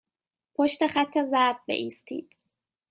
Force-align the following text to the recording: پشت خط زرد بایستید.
پشت 0.55 0.87
خط 0.87 1.17
زرد 1.31 1.59
بایستید. 1.67 2.35